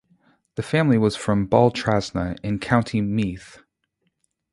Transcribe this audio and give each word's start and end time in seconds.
The 0.55 0.63
family 0.63 0.97
was 0.97 1.15
from 1.15 1.47
Baltrasna, 1.47 2.35
in 2.41 2.57
County 2.57 3.01
Meath. 3.01 3.61